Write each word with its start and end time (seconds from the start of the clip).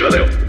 Valeu! 0.00 0.39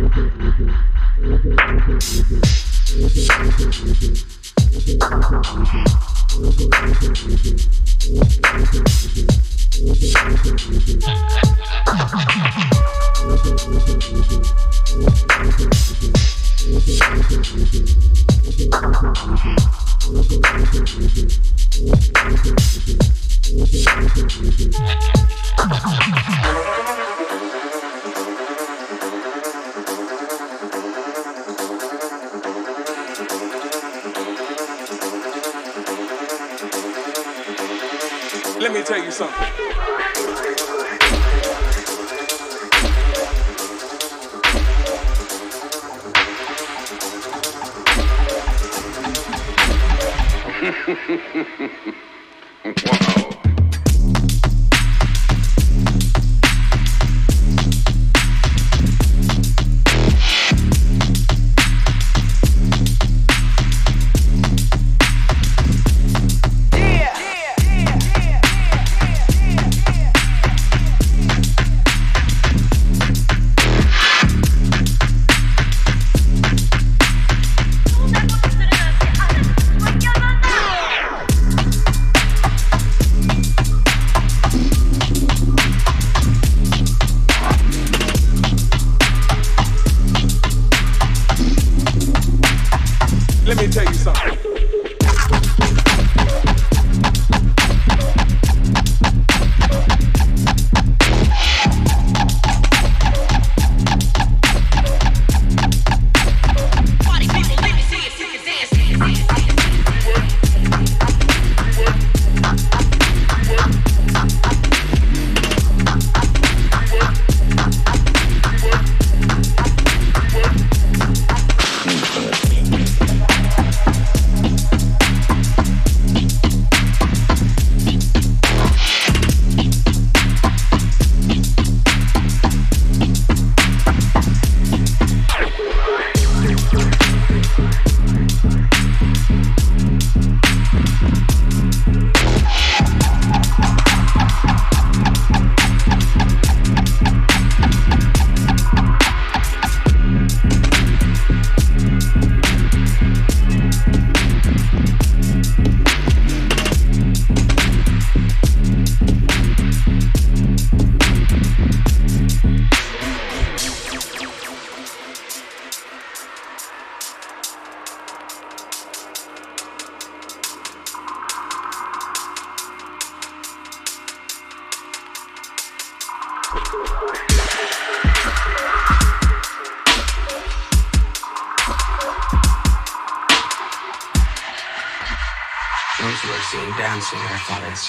Thank 0.00 0.16
you. 2.30 2.59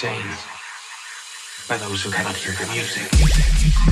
sane 0.02 0.36
by 1.68 1.76
those 1.76 2.02
who 2.02 2.10
cannot 2.10 2.34
hear 2.34 2.52
the 2.54 2.66
music. 2.72 3.91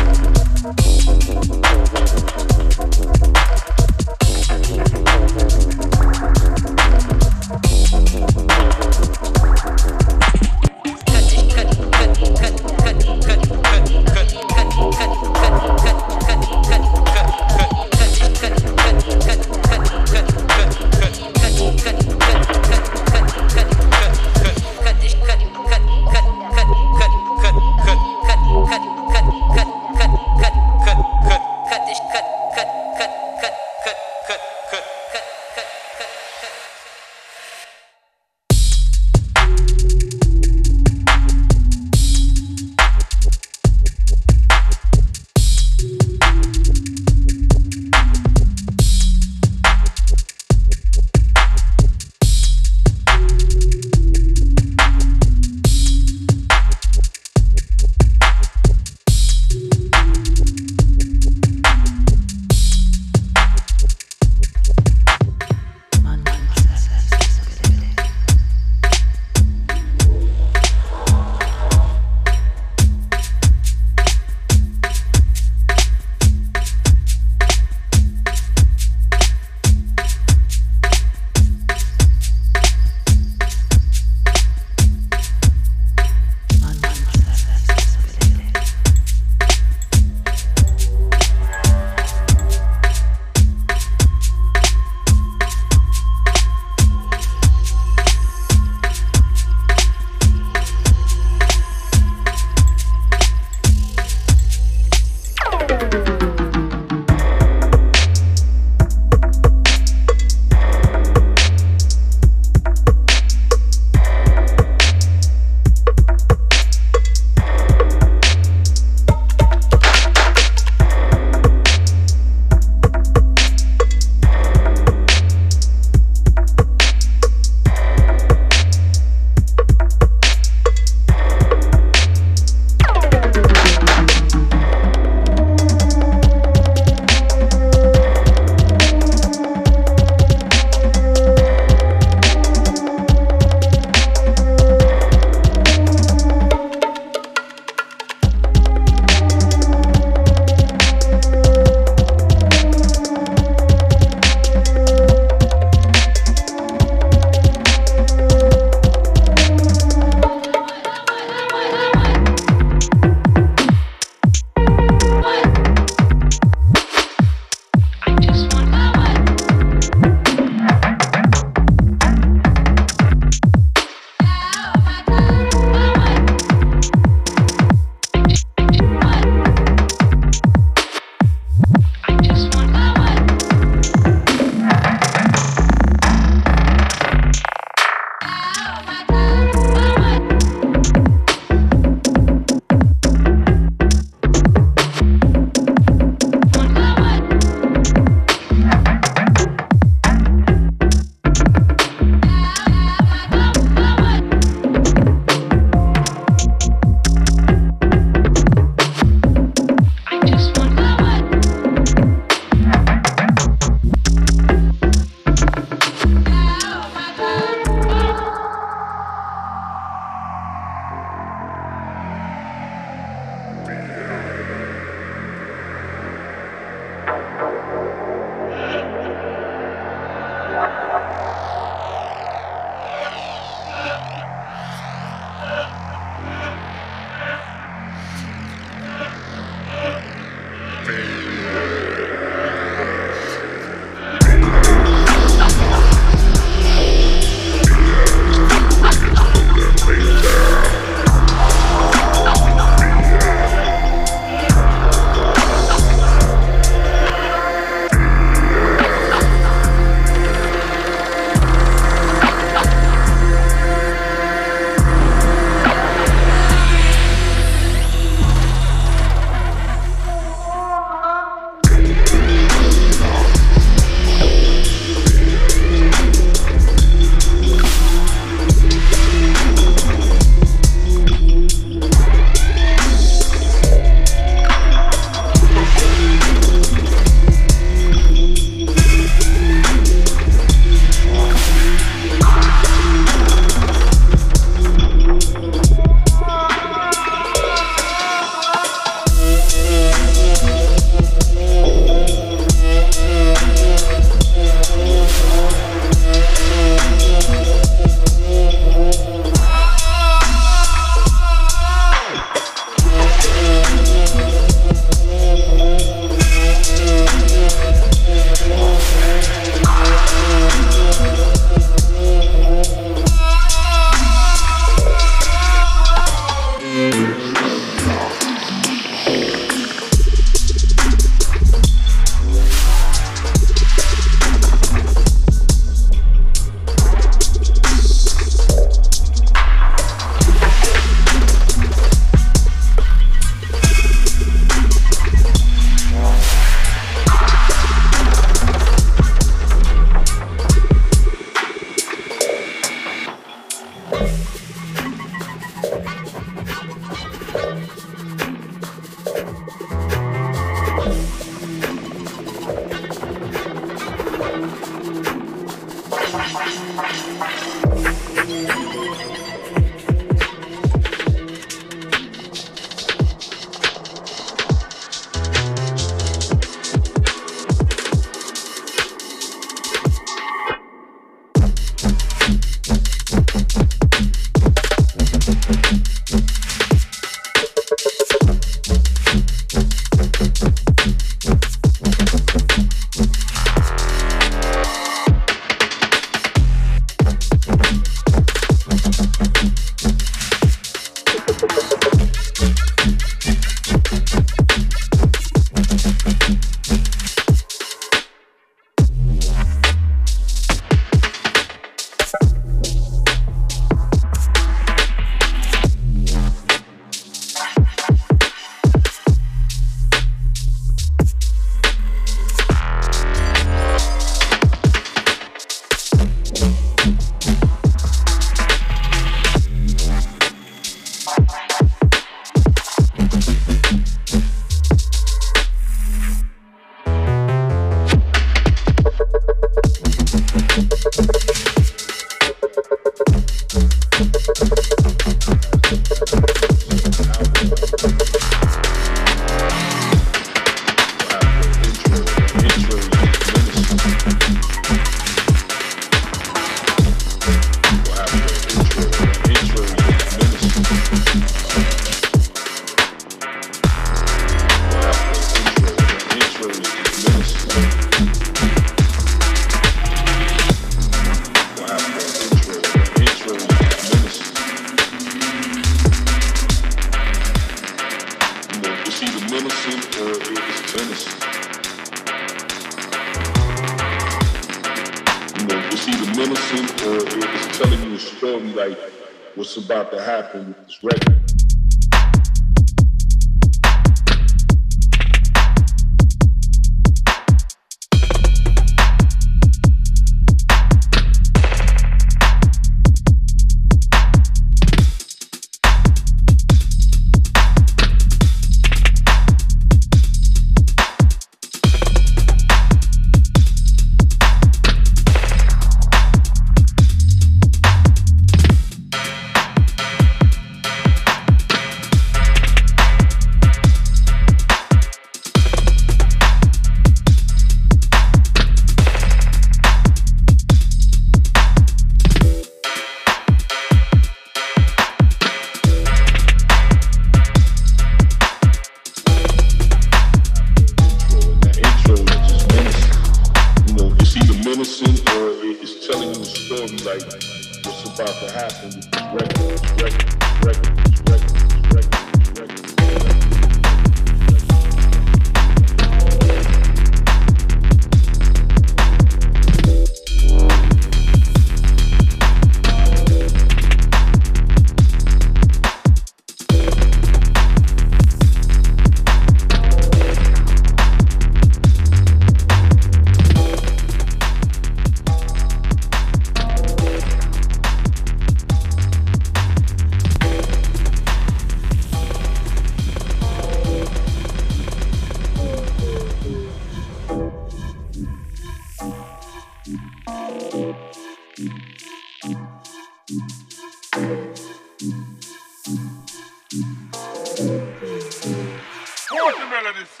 Ready. 599.73 600.00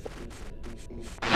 Isso, 0.00 0.08
isso, 0.76 1.00
isso. 1.00 1.29